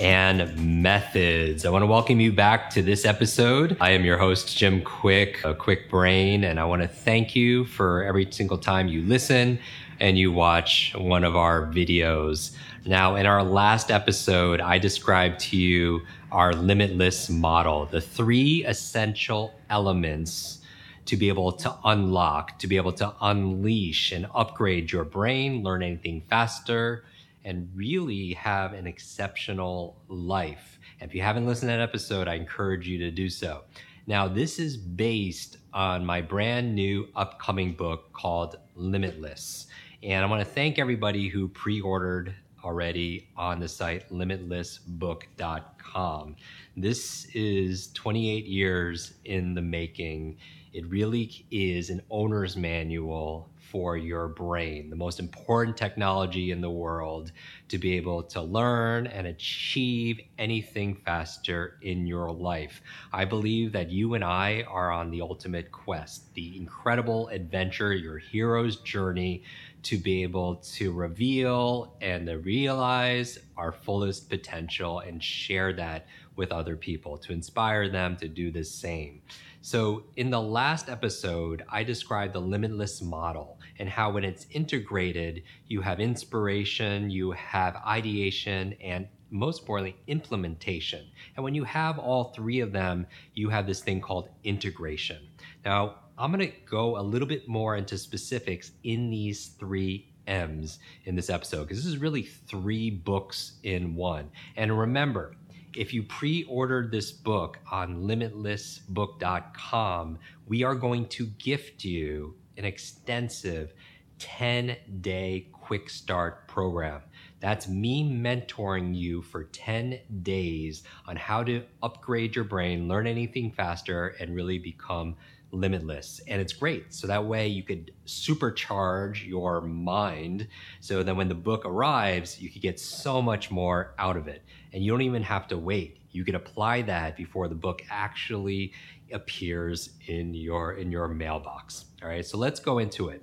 and 0.00 0.82
methods. 0.82 1.66
I 1.66 1.70
want 1.70 1.82
to 1.82 1.86
welcome 1.86 2.20
you 2.20 2.32
back 2.32 2.70
to 2.70 2.80
this 2.80 3.04
episode. 3.04 3.76
I 3.82 3.90
am 3.90 4.02
your 4.02 4.16
host, 4.16 4.56
Jim 4.56 4.80
Kwik, 4.80 5.44
a 5.44 5.54
Kwik 5.54 5.90
Brain, 5.90 6.44
and 6.44 6.58
I 6.58 6.64
want 6.64 6.80
to 6.80 6.88
thank 6.88 7.36
you 7.36 7.66
for 7.66 8.02
every 8.04 8.26
single 8.32 8.56
time 8.56 8.88
you 8.88 9.02
listen 9.02 9.58
and 10.00 10.16
you 10.16 10.32
watch 10.32 10.94
one 10.96 11.22
of 11.22 11.36
our 11.36 11.66
videos. 11.66 12.56
Now, 12.86 13.16
in 13.16 13.26
our 13.26 13.44
last 13.44 13.90
episode, 13.90 14.62
I 14.62 14.78
described 14.78 15.38
to 15.40 15.58
you 15.58 16.00
our 16.32 16.54
limitless 16.54 17.28
model, 17.28 17.84
the 17.84 18.00
three 18.00 18.64
essential 18.64 19.52
elements 19.68 20.62
to 21.04 21.16
be 21.18 21.28
able 21.28 21.52
to 21.52 21.76
unlock, 21.84 22.58
to 22.60 22.66
be 22.66 22.78
able 22.78 22.92
to 22.92 23.12
unleash 23.20 24.12
and 24.12 24.26
upgrade 24.34 24.90
your 24.90 25.04
brain, 25.04 25.62
learn 25.62 25.82
anything 25.82 26.22
faster, 26.30 27.04
and 27.44 27.68
really 27.74 28.34
have 28.34 28.72
an 28.72 28.86
exceptional 28.86 30.00
life. 30.08 30.78
If 31.00 31.14
you 31.14 31.22
haven't 31.22 31.46
listened 31.46 31.70
to 31.70 31.76
that 31.76 31.80
episode, 31.80 32.28
I 32.28 32.34
encourage 32.34 32.86
you 32.86 32.98
to 32.98 33.10
do 33.10 33.28
so. 33.28 33.62
Now, 34.06 34.28
this 34.28 34.58
is 34.58 34.76
based 34.76 35.58
on 35.72 36.04
my 36.04 36.20
brand 36.20 36.74
new 36.74 37.08
upcoming 37.14 37.74
book 37.74 38.12
called 38.12 38.56
Limitless. 38.74 39.66
And 40.02 40.24
I 40.24 40.28
want 40.28 40.40
to 40.40 40.50
thank 40.50 40.78
everybody 40.78 41.28
who 41.28 41.48
pre 41.48 41.80
ordered 41.80 42.34
already 42.64 43.28
on 43.36 43.60
the 43.60 43.68
site 43.68 44.08
limitlessbook.com. 44.10 46.36
This 46.76 47.26
is 47.34 47.90
28 47.94 48.46
years 48.46 49.14
in 49.24 49.54
the 49.54 49.62
making. 49.62 50.38
It 50.72 50.86
really 50.88 51.44
is 51.50 51.90
an 51.90 52.00
owner's 52.10 52.56
manual 52.56 53.50
for 53.58 53.96
your 53.96 54.28
brain, 54.28 54.88
the 54.88 54.96
most 54.96 55.18
important 55.18 55.76
technology 55.76 56.52
in 56.52 56.60
the 56.60 56.70
world 56.70 57.32
to 57.68 57.78
be 57.78 57.96
able 57.96 58.22
to 58.22 58.40
learn 58.40 59.08
and 59.08 59.26
achieve 59.26 60.20
anything 60.38 60.94
faster 60.94 61.78
in 61.82 62.06
your 62.06 62.30
life. 62.30 62.82
I 63.12 63.24
believe 63.24 63.72
that 63.72 63.90
you 63.90 64.14
and 64.14 64.24
I 64.24 64.64
are 64.68 64.92
on 64.92 65.10
the 65.10 65.22
ultimate 65.22 65.72
quest, 65.72 66.32
the 66.34 66.56
incredible 66.56 67.28
adventure, 67.28 67.92
your 67.92 68.18
hero's 68.18 68.76
journey 68.76 69.42
to 69.84 69.98
be 69.98 70.22
able 70.22 70.56
to 70.56 70.92
reveal 70.92 71.96
and 72.00 72.26
to 72.26 72.38
realize 72.38 73.38
our 73.56 73.72
fullest 73.72 74.28
potential 74.28 75.00
and 75.00 75.22
share 75.22 75.72
that 75.74 76.06
with 76.40 76.52
other 76.52 76.74
people 76.74 77.18
to 77.18 77.34
inspire 77.34 77.90
them 77.90 78.16
to 78.16 78.26
do 78.26 78.50
the 78.50 78.64
same. 78.64 79.20
So, 79.60 80.04
in 80.16 80.30
the 80.30 80.40
last 80.40 80.88
episode, 80.88 81.62
I 81.68 81.84
described 81.84 82.32
the 82.32 82.40
limitless 82.40 83.02
model 83.02 83.60
and 83.78 83.90
how, 83.90 84.10
when 84.10 84.24
it's 84.24 84.46
integrated, 84.50 85.42
you 85.68 85.82
have 85.82 86.00
inspiration, 86.00 87.10
you 87.10 87.32
have 87.32 87.76
ideation, 87.86 88.74
and 88.82 89.06
most 89.30 89.60
importantly, 89.60 89.96
implementation. 90.06 91.04
And 91.36 91.44
when 91.44 91.54
you 91.54 91.64
have 91.64 91.98
all 91.98 92.32
three 92.32 92.60
of 92.60 92.72
them, 92.72 93.06
you 93.34 93.50
have 93.50 93.66
this 93.66 93.82
thing 93.82 94.00
called 94.00 94.30
integration. 94.42 95.18
Now, 95.62 95.96
I'm 96.16 96.32
going 96.32 96.50
to 96.50 96.56
go 96.64 96.98
a 96.98 97.02
little 97.02 97.28
bit 97.28 97.48
more 97.48 97.76
into 97.76 97.98
specifics 97.98 98.72
in 98.82 99.10
these 99.10 99.48
three 99.60 100.10
M's 100.26 100.78
in 101.04 101.16
this 101.16 101.28
episode 101.28 101.64
because 101.64 101.78
this 101.78 101.92
is 101.92 101.98
really 101.98 102.22
three 102.22 102.88
books 102.88 103.58
in 103.62 103.94
one. 103.94 104.30
And 104.56 104.78
remember, 104.78 105.34
if 105.74 105.94
you 105.94 106.02
pre 106.02 106.42
ordered 106.44 106.90
this 106.90 107.12
book 107.12 107.58
on 107.70 108.02
limitlessbook.com, 108.02 110.18
we 110.46 110.64
are 110.64 110.74
going 110.74 111.06
to 111.06 111.26
gift 111.26 111.84
you 111.84 112.34
an 112.56 112.64
extensive 112.64 113.74
10 114.18 114.76
day 115.00 115.46
quick 115.52 115.88
start 115.88 116.48
program. 116.48 117.02
That's 117.40 117.66
me 117.68 118.04
mentoring 118.04 118.94
you 118.94 119.22
for 119.22 119.44
10 119.44 119.98
days 120.22 120.82
on 121.06 121.16
how 121.16 121.42
to 121.44 121.64
upgrade 121.82 122.36
your 122.36 122.44
brain, 122.44 122.86
learn 122.86 123.06
anything 123.06 123.50
faster, 123.50 124.08
and 124.20 124.34
really 124.34 124.58
become 124.58 125.16
limitless. 125.52 126.20
And 126.28 126.40
it's 126.40 126.52
great. 126.52 126.92
So 126.92 127.06
that 127.06 127.24
way 127.24 127.48
you 127.48 127.62
could 127.62 127.92
supercharge 128.06 129.26
your 129.26 129.60
mind. 129.62 130.48
So 130.80 131.02
then 131.02 131.16
when 131.16 131.28
the 131.28 131.34
book 131.34 131.64
arrives, 131.64 132.40
you 132.40 132.50
could 132.50 132.62
get 132.62 132.78
so 132.78 133.20
much 133.20 133.50
more 133.50 133.94
out 133.98 134.16
of 134.16 134.28
it. 134.28 134.42
And 134.72 134.84
you 134.84 134.92
don't 134.92 135.02
even 135.02 135.22
have 135.22 135.48
to 135.48 135.58
wait. 135.58 135.98
You 136.12 136.24
could 136.24 136.34
apply 136.34 136.82
that 136.82 137.16
before 137.16 137.48
the 137.48 137.54
book 137.54 137.82
actually 137.90 138.72
appears 139.12 139.90
in 140.06 140.34
your 140.34 140.74
in 140.74 140.90
your 140.90 141.08
mailbox. 141.08 141.86
All 142.02 142.08
right. 142.08 142.24
So 142.24 142.38
let's 142.38 142.60
go 142.60 142.78
into 142.78 143.08
it. 143.08 143.22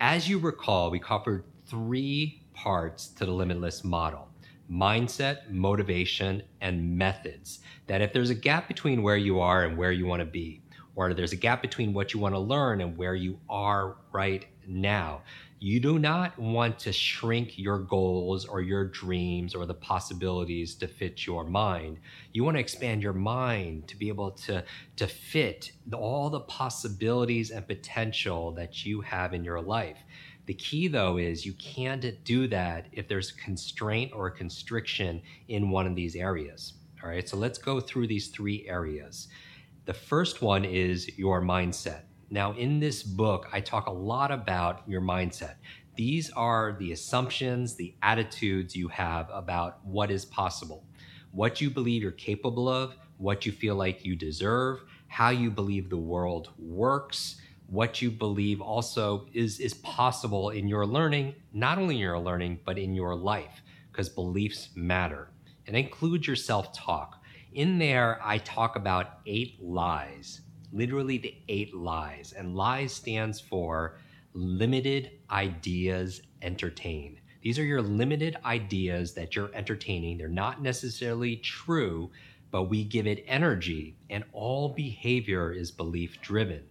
As 0.00 0.28
you 0.28 0.38
recall, 0.38 0.90
we 0.90 0.98
covered 0.98 1.44
three 1.66 2.42
parts 2.56 3.06
to 3.08 3.26
the 3.26 3.32
limitless 3.32 3.84
model 3.84 4.28
mindset, 4.68 5.48
motivation, 5.48 6.42
and 6.60 6.98
methods. 6.98 7.60
That 7.86 8.02
if 8.02 8.12
there's 8.12 8.30
a 8.30 8.34
gap 8.34 8.66
between 8.66 9.02
where 9.02 9.16
you 9.16 9.38
are 9.38 9.64
and 9.64 9.76
where 9.76 9.92
you 9.92 10.06
want 10.06 10.20
to 10.20 10.26
be, 10.26 10.60
or 10.96 11.14
there's 11.14 11.32
a 11.32 11.36
gap 11.36 11.62
between 11.62 11.92
what 11.92 12.14
you 12.14 12.20
want 12.20 12.34
to 12.34 12.38
learn 12.38 12.80
and 12.80 12.96
where 12.96 13.14
you 13.14 13.38
are 13.48 13.96
right 14.12 14.46
now. 14.66 15.22
You 15.58 15.80
do 15.80 15.98
not 15.98 16.38
want 16.38 16.78
to 16.80 16.92
shrink 16.92 17.58
your 17.58 17.78
goals 17.78 18.44
or 18.44 18.60
your 18.60 18.86
dreams 18.86 19.54
or 19.54 19.64
the 19.66 19.74
possibilities 19.74 20.74
to 20.76 20.88
fit 20.88 21.26
your 21.26 21.44
mind. 21.44 21.98
You 22.32 22.44
want 22.44 22.56
to 22.56 22.60
expand 22.60 23.02
your 23.02 23.14
mind 23.14 23.88
to 23.88 23.96
be 23.96 24.08
able 24.08 24.32
to, 24.32 24.64
to 24.96 25.06
fit 25.06 25.72
all 25.92 26.28
the 26.28 26.40
possibilities 26.40 27.50
and 27.50 27.66
potential 27.66 28.52
that 28.52 28.84
you 28.84 29.00
have 29.00 29.32
in 29.32 29.44
your 29.44 29.60
life. 29.60 29.98
The 30.46 30.54
key, 30.54 30.86
though, 30.86 31.16
is 31.16 31.44
you 31.44 31.54
can't 31.54 32.24
do 32.24 32.46
that 32.48 32.86
if 32.92 33.08
there's 33.08 33.32
constraint 33.32 34.12
or 34.14 34.28
a 34.28 34.32
constriction 34.32 35.20
in 35.48 35.70
one 35.70 35.86
of 35.86 35.96
these 35.96 36.14
areas. 36.14 36.74
All 37.02 37.08
right, 37.10 37.28
so 37.28 37.36
let's 37.36 37.58
go 37.58 37.80
through 37.80 38.06
these 38.06 38.28
three 38.28 38.66
areas. 38.68 39.28
The 39.86 39.94
first 39.94 40.42
one 40.42 40.64
is 40.64 41.18
your 41.18 41.42
mindset. 41.42 42.02
Now, 42.30 42.52
in 42.52 42.80
this 42.80 43.02
book, 43.02 43.48
I 43.52 43.60
talk 43.60 43.86
a 43.86 43.92
lot 43.92 44.30
about 44.30 44.82
your 44.88 45.00
mindset. 45.00 45.56
These 45.96 46.30
are 46.30 46.76
the 46.78 46.92
assumptions, 46.92 47.74
the 47.74 47.94
attitudes 48.02 48.76
you 48.76 48.88
have 48.88 49.28
about 49.32 49.84
what 49.84 50.10
is 50.10 50.24
possible, 50.24 50.84
what 51.32 51.60
you 51.60 51.70
believe 51.70 52.02
you're 52.02 52.12
capable 52.12 52.68
of, 52.68 52.96
what 53.18 53.46
you 53.46 53.52
feel 53.52 53.74
like 53.74 54.04
you 54.04 54.14
deserve, 54.14 54.82
how 55.08 55.30
you 55.30 55.50
believe 55.50 55.88
the 55.88 55.96
world 55.96 56.50
works, 56.58 57.40
what 57.68 58.00
you 58.00 58.10
believe 58.10 58.60
also 58.60 59.26
is, 59.32 59.58
is 59.58 59.74
possible 59.74 60.50
in 60.50 60.68
your 60.68 60.86
learning, 60.86 61.34
not 61.52 61.78
only 61.78 61.96
in 61.96 62.00
your 62.00 62.18
learning, 62.18 62.60
but 62.64 62.78
in 62.78 62.94
your 62.94 63.14
life, 63.14 63.62
because 63.90 64.08
beliefs 64.08 64.70
matter. 64.74 65.30
And 65.66 65.76
include 65.76 66.26
your 66.26 66.36
self 66.36 66.72
talk. 66.72 67.22
In 67.54 67.78
there, 67.78 68.20
I 68.22 68.38
talk 68.38 68.76
about 68.76 69.20
eight 69.26 69.60
lies, 69.60 70.42
literally 70.72 71.18
the 71.18 71.34
eight 71.48 71.74
lies. 71.74 72.32
And 72.36 72.54
lies 72.54 72.92
stands 72.92 73.40
for 73.40 73.98
limited 74.32 75.10
ideas 75.30 76.20
entertained. 76.42 77.18
These 77.42 77.58
are 77.58 77.64
your 77.64 77.82
limited 77.82 78.36
ideas 78.44 79.14
that 79.14 79.34
you're 79.34 79.54
entertaining. 79.54 80.18
They're 80.18 80.28
not 80.28 80.62
necessarily 80.62 81.36
true, 81.36 82.10
but 82.50 82.64
we 82.64 82.84
give 82.84 83.06
it 83.06 83.24
energy, 83.26 83.96
and 84.10 84.24
all 84.32 84.70
behavior 84.70 85.52
is 85.52 85.70
belief 85.70 86.20
driven. 86.20 86.62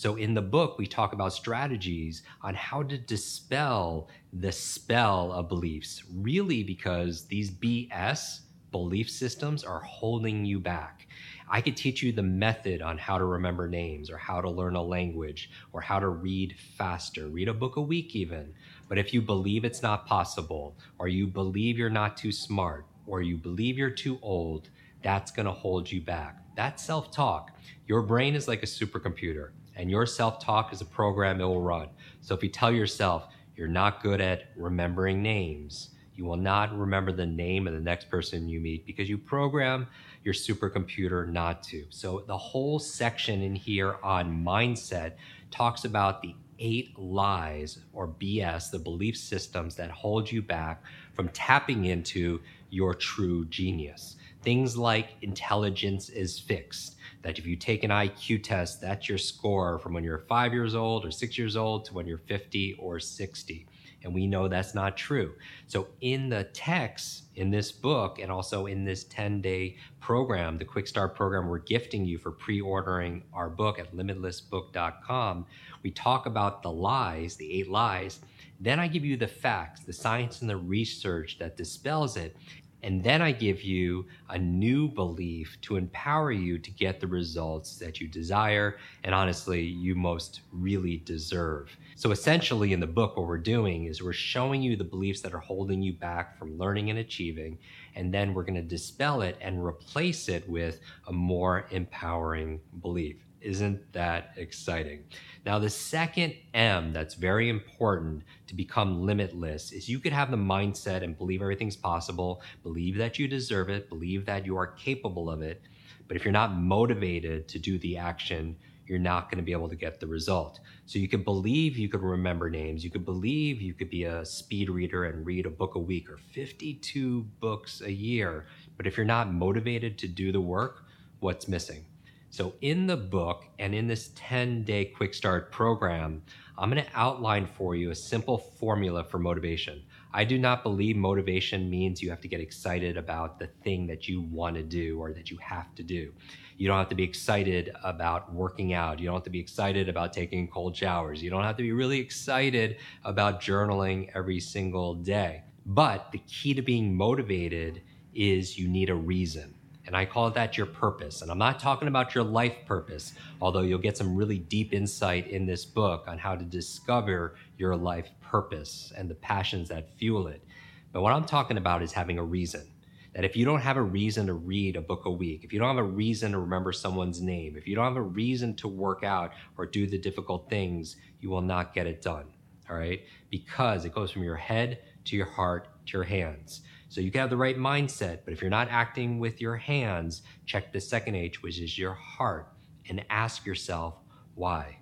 So, 0.00 0.14
in 0.14 0.32
the 0.32 0.42
book, 0.42 0.78
we 0.78 0.86
talk 0.86 1.12
about 1.12 1.32
strategies 1.32 2.22
on 2.40 2.54
how 2.54 2.84
to 2.84 2.96
dispel 2.96 4.08
the 4.32 4.52
spell 4.52 5.32
of 5.32 5.48
beliefs, 5.48 6.04
really, 6.14 6.62
because 6.62 7.24
these 7.24 7.50
BS 7.50 8.42
belief 8.70 9.10
systems 9.10 9.64
are 9.64 9.80
holding 9.80 10.44
you 10.44 10.60
back. 10.60 11.08
I 11.50 11.60
could 11.60 11.76
teach 11.76 12.00
you 12.00 12.12
the 12.12 12.22
method 12.22 12.80
on 12.80 12.96
how 12.96 13.18
to 13.18 13.24
remember 13.24 13.66
names 13.66 14.08
or 14.08 14.18
how 14.18 14.40
to 14.40 14.48
learn 14.48 14.76
a 14.76 14.82
language 14.84 15.50
or 15.72 15.80
how 15.80 15.98
to 15.98 16.10
read 16.10 16.54
faster, 16.76 17.26
read 17.26 17.48
a 17.48 17.52
book 17.52 17.74
a 17.74 17.80
week 17.80 18.14
even. 18.14 18.54
But 18.88 18.98
if 18.98 19.12
you 19.12 19.20
believe 19.20 19.64
it's 19.64 19.82
not 19.82 20.06
possible, 20.06 20.78
or 21.00 21.08
you 21.08 21.26
believe 21.26 21.76
you're 21.76 21.90
not 21.90 22.16
too 22.16 22.30
smart, 22.30 22.86
or 23.08 23.20
you 23.20 23.36
believe 23.36 23.76
you're 23.76 23.90
too 23.90 24.20
old, 24.22 24.70
that's 25.02 25.32
going 25.32 25.46
to 25.46 25.52
hold 25.52 25.90
you 25.90 26.00
back. 26.00 26.38
That's 26.54 26.84
self 26.84 27.10
talk. 27.10 27.50
Your 27.88 28.02
brain 28.02 28.34
is 28.34 28.46
like 28.46 28.62
a 28.62 28.66
supercomputer, 28.66 29.50
and 29.78 29.90
your 29.90 30.06
self 30.06 30.44
talk 30.44 30.72
is 30.74 30.82
a 30.82 30.86
program 30.86 31.40
it 31.40 31.44
will 31.44 31.62
run. 31.62 31.88
So 32.20 32.34
if 32.34 32.42
you 32.42 32.50
tell 32.50 32.72
yourself 32.72 33.28
you're 33.56 33.68
not 33.68 34.02
good 34.02 34.20
at 34.20 34.50
remembering 34.56 35.22
names, 35.22 35.90
You 36.18 36.24
will 36.24 36.36
not 36.36 36.76
remember 36.76 37.12
the 37.12 37.26
name 37.26 37.68
of 37.68 37.74
the 37.74 37.80
next 37.80 38.10
person 38.10 38.48
you 38.48 38.58
meet 38.60 38.84
because 38.84 39.08
you 39.08 39.16
program 39.18 39.86
your 40.24 40.34
supercomputer 40.34 41.28
not 41.28 41.62
to. 41.64 41.86
So, 41.90 42.24
the 42.26 42.36
whole 42.36 42.80
section 42.80 43.40
in 43.42 43.54
here 43.54 43.96
on 44.02 44.44
mindset 44.44 45.12
talks 45.52 45.84
about 45.84 46.22
the 46.22 46.34
eight 46.58 46.98
lies 46.98 47.78
or 47.92 48.08
BS, 48.08 48.72
the 48.72 48.80
belief 48.80 49.16
systems 49.16 49.76
that 49.76 49.92
hold 49.92 50.30
you 50.30 50.42
back 50.42 50.82
from 51.14 51.28
tapping 51.28 51.84
into 51.86 52.40
your 52.70 52.94
true 52.94 53.44
genius. 53.46 54.16
Things 54.42 54.76
like 54.76 55.16
intelligence 55.22 56.08
is 56.08 56.38
fixed, 56.38 56.96
that 57.22 57.38
if 57.38 57.46
you 57.46 57.56
take 57.56 57.84
an 57.84 57.90
IQ 57.90 58.44
test, 58.44 58.80
that's 58.80 59.08
your 59.08 59.18
score 59.18 59.78
from 59.78 59.94
when 59.94 60.04
you're 60.04 60.24
five 60.28 60.52
years 60.52 60.74
old 60.74 61.04
or 61.04 61.10
six 61.10 61.36
years 61.36 61.56
old 61.56 61.84
to 61.86 61.94
when 61.94 62.06
you're 62.06 62.18
50 62.18 62.74
or 62.78 63.00
60. 63.00 63.66
And 64.04 64.14
we 64.14 64.28
know 64.28 64.46
that's 64.46 64.74
not 64.74 64.96
true. 64.96 65.34
So, 65.66 65.88
in 66.00 66.28
the 66.28 66.44
text 66.44 67.24
in 67.34 67.50
this 67.50 67.72
book 67.72 68.20
and 68.20 68.30
also 68.30 68.66
in 68.66 68.84
this 68.84 69.04
10 69.04 69.40
day 69.40 69.76
program, 70.00 70.56
the 70.56 70.64
Quick 70.64 70.86
Start 70.86 71.16
program, 71.16 71.48
we're 71.48 71.58
gifting 71.58 72.04
you 72.04 72.16
for 72.16 72.30
pre 72.30 72.60
ordering 72.60 73.24
our 73.32 73.48
book 73.48 73.78
at 73.80 73.94
limitlessbook.com. 73.94 75.46
We 75.82 75.90
talk 75.90 76.26
about 76.26 76.62
the 76.62 76.70
lies, 76.70 77.36
the 77.36 77.52
eight 77.52 77.68
lies. 77.68 78.20
Then 78.60 78.80
I 78.80 78.88
give 78.88 79.04
you 79.04 79.16
the 79.16 79.28
facts, 79.28 79.80
the 79.80 79.92
science 79.92 80.40
and 80.40 80.50
the 80.50 80.56
research 80.56 81.38
that 81.38 81.56
dispels 81.56 82.16
it. 82.16 82.36
And 82.82 83.02
then 83.02 83.20
I 83.20 83.32
give 83.32 83.62
you 83.62 84.06
a 84.28 84.38
new 84.38 84.88
belief 84.88 85.58
to 85.62 85.76
empower 85.76 86.30
you 86.30 86.58
to 86.58 86.70
get 86.70 87.00
the 87.00 87.06
results 87.06 87.76
that 87.78 88.00
you 88.00 88.06
desire 88.06 88.78
and 89.02 89.14
honestly, 89.14 89.62
you 89.62 89.94
most 89.94 90.42
really 90.52 90.98
deserve. 90.98 91.76
So 91.96 92.12
essentially, 92.12 92.72
in 92.72 92.80
the 92.80 92.86
book, 92.86 93.16
what 93.16 93.26
we're 93.26 93.38
doing 93.38 93.86
is 93.86 94.02
we're 94.02 94.12
showing 94.12 94.62
you 94.62 94.76
the 94.76 94.84
beliefs 94.84 95.20
that 95.22 95.34
are 95.34 95.38
holding 95.38 95.82
you 95.82 95.92
back 95.92 96.38
from 96.38 96.56
learning 96.56 96.90
and 96.90 97.00
achieving. 97.00 97.58
And 97.96 98.14
then 98.14 98.32
we're 98.32 98.44
going 98.44 98.54
to 98.54 98.62
dispel 98.62 99.22
it 99.22 99.36
and 99.40 99.64
replace 99.64 100.28
it 100.28 100.48
with 100.48 100.80
a 101.08 101.12
more 101.12 101.66
empowering 101.70 102.60
belief. 102.80 103.16
Isn't 103.40 103.92
that 103.92 104.32
exciting? 104.36 105.04
Now, 105.44 105.58
the 105.58 105.70
second 105.70 106.34
M 106.54 106.92
that's 106.92 107.14
very 107.14 107.48
important 107.48 108.22
to 108.48 108.54
become 108.54 109.02
limitless 109.04 109.72
is 109.72 109.88
you 109.88 109.98
could 109.98 110.12
have 110.12 110.30
the 110.30 110.36
mindset 110.36 111.02
and 111.02 111.16
believe 111.16 111.42
everything's 111.42 111.76
possible, 111.76 112.42
believe 112.62 112.96
that 112.96 113.18
you 113.18 113.28
deserve 113.28 113.68
it, 113.68 113.88
believe 113.88 114.26
that 114.26 114.44
you 114.44 114.56
are 114.56 114.66
capable 114.66 115.30
of 115.30 115.42
it. 115.42 115.62
But 116.06 116.16
if 116.16 116.24
you're 116.24 116.32
not 116.32 116.54
motivated 116.54 117.48
to 117.48 117.58
do 117.58 117.78
the 117.78 117.98
action, 117.98 118.56
you're 118.86 118.98
not 118.98 119.30
going 119.30 119.36
to 119.36 119.44
be 119.44 119.52
able 119.52 119.68
to 119.68 119.76
get 119.76 120.00
the 120.00 120.06
result. 120.06 120.60
So 120.86 120.98
you 120.98 121.08
could 121.08 121.24
believe 121.24 121.76
you 121.76 121.90
could 121.90 122.00
remember 122.00 122.48
names. 122.48 122.82
You 122.82 122.90
could 122.90 123.04
believe 123.04 123.60
you 123.60 123.74
could 123.74 123.90
be 123.90 124.04
a 124.04 124.24
speed 124.24 124.70
reader 124.70 125.04
and 125.04 125.26
read 125.26 125.44
a 125.44 125.50
book 125.50 125.74
a 125.74 125.78
week 125.78 126.10
or 126.10 126.16
52 126.16 127.22
books 127.40 127.82
a 127.82 127.92
year. 127.92 128.46
But 128.76 128.86
if 128.86 128.96
you're 128.96 129.06
not 129.06 129.32
motivated 129.32 129.98
to 129.98 130.08
do 130.08 130.32
the 130.32 130.40
work, 130.40 130.84
what's 131.20 131.48
missing? 131.48 131.84
So, 132.30 132.54
in 132.60 132.86
the 132.86 132.96
book 132.96 133.46
and 133.58 133.74
in 133.74 133.86
this 133.86 134.10
10 134.14 134.62
day 134.62 134.84
quick 134.84 135.14
start 135.14 135.50
program, 135.50 136.22
I'm 136.58 136.70
going 136.70 136.84
to 136.84 136.90
outline 136.94 137.46
for 137.46 137.74
you 137.74 137.90
a 137.90 137.94
simple 137.94 138.36
formula 138.36 139.02
for 139.02 139.18
motivation. 139.18 139.82
I 140.12 140.24
do 140.24 140.38
not 140.38 140.62
believe 140.62 140.96
motivation 140.96 141.70
means 141.70 142.02
you 142.02 142.10
have 142.10 142.20
to 142.20 142.28
get 142.28 142.40
excited 142.40 142.96
about 142.98 143.38
the 143.38 143.46
thing 143.46 143.86
that 143.86 144.08
you 144.08 144.20
want 144.20 144.56
to 144.56 144.62
do 144.62 144.98
or 144.98 145.12
that 145.14 145.30
you 145.30 145.38
have 145.38 145.74
to 145.76 145.82
do. 145.82 146.12
You 146.58 146.68
don't 146.68 146.78
have 146.78 146.88
to 146.90 146.94
be 146.94 147.04
excited 147.04 147.70
about 147.82 148.32
working 148.32 148.74
out. 148.74 148.98
You 148.98 149.06
don't 149.06 149.16
have 149.16 149.24
to 149.24 149.30
be 149.30 149.40
excited 149.40 149.88
about 149.88 150.12
taking 150.12 150.48
cold 150.48 150.76
showers. 150.76 151.22
You 151.22 151.30
don't 151.30 151.44
have 151.44 151.56
to 151.56 151.62
be 151.62 151.72
really 151.72 151.98
excited 151.98 152.76
about 153.04 153.40
journaling 153.40 154.10
every 154.14 154.40
single 154.40 154.94
day. 154.94 155.44
But 155.64 156.12
the 156.12 156.18
key 156.18 156.52
to 156.54 156.62
being 156.62 156.94
motivated 156.94 157.82
is 158.12 158.58
you 158.58 158.68
need 158.68 158.90
a 158.90 158.94
reason. 158.94 159.54
And 159.88 159.96
I 159.96 160.04
call 160.04 160.30
that 160.30 160.58
your 160.58 160.66
purpose. 160.66 161.22
And 161.22 161.30
I'm 161.30 161.38
not 161.38 161.58
talking 161.58 161.88
about 161.88 162.14
your 162.14 162.22
life 162.22 162.54
purpose, 162.66 163.14
although 163.40 163.62
you'll 163.62 163.78
get 163.78 163.96
some 163.96 164.14
really 164.14 164.38
deep 164.38 164.74
insight 164.74 165.28
in 165.28 165.46
this 165.46 165.64
book 165.64 166.04
on 166.06 166.18
how 166.18 166.36
to 166.36 166.44
discover 166.44 167.36
your 167.56 167.74
life 167.74 168.10
purpose 168.20 168.92
and 168.94 169.08
the 169.08 169.14
passions 169.14 169.70
that 169.70 169.90
fuel 169.96 170.28
it. 170.28 170.44
But 170.92 171.00
what 171.00 171.14
I'm 171.14 171.24
talking 171.24 171.56
about 171.56 171.82
is 171.82 171.90
having 171.90 172.18
a 172.18 172.22
reason. 172.22 172.68
That 173.14 173.24
if 173.24 173.34
you 173.34 173.46
don't 173.46 173.62
have 173.62 173.78
a 173.78 173.82
reason 173.82 174.26
to 174.26 174.34
read 174.34 174.76
a 174.76 174.82
book 174.82 175.06
a 175.06 175.10
week, 175.10 175.42
if 175.42 175.54
you 175.54 175.58
don't 175.58 175.74
have 175.74 175.82
a 175.82 175.88
reason 175.88 176.32
to 176.32 176.38
remember 176.38 176.70
someone's 176.70 177.22
name, 177.22 177.56
if 177.56 177.66
you 177.66 177.74
don't 177.74 177.86
have 177.86 177.96
a 177.96 178.02
reason 178.02 178.54
to 178.56 178.68
work 178.68 179.04
out 179.04 179.32
or 179.56 179.64
do 179.64 179.86
the 179.86 179.96
difficult 179.96 180.50
things, 180.50 180.96
you 181.22 181.30
will 181.30 181.40
not 181.40 181.72
get 181.72 181.86
it 181.86 182.02
done. 182.02 182.26
All 182.68 182.76
right? 182.76 183.00
Because 183.30 183.86
it 183.86 183.94
goes 183.94 184.10
from 184.10 184.22
your 184.22 184.36
head 184.36 184.80
to 185.06 185.16
your 185.16 185.24
heart 185.24 185.68
to 185.86 185.96
your 185.96 186.04
hands. 186.04 186.60
So 186.88 187.02
you 187.02 187.10
can 187.10 187.20
have 187.20 187.30
the 187.30 187.36
right 187.36 187.58
mindset, 187.58 188.20
but 188.24 188.32
if 188.32 188.40
you're 188.40 188.50
not 188.50 188.68
acting 188.70 189.18
with 189.18 189.40
your 189.40 189.56
hands, 189.56 190.22
check 190.46 190.72
the 190.72 190.80
second 190.80 191.16
H, 191.16 191.42
which 191.42 191.60
is 191.60 191.78
your 191.78 191.92
heart, 191.92 192.52
and 192.88 193.04
ask 193.10 193.44
yourself 193.44 193.96
why. 194.34 194.78